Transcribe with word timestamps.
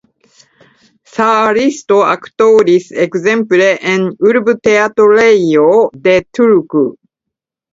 Saaristo 1.15 1.97
aktoris 2.13 2.87
ekzemple 3.05 3.69
en 3.93 4.09
Urbteatrejo 4.31 5.69
de 6.09 6.17
Turku. 6.39 6.87